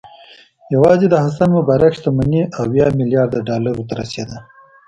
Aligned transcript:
یوازې 0.73 1.07
د 1.09 1.15
حسن 1.23 1.49
مبارک 1.57 1.91
شتمني 1.97 2.41
اویا 2.61 2.87
میلیارده 2.99 3.39
ډالرو 3.47 3.87
ته 3.89 3.93
رسېده. 4.01 4.37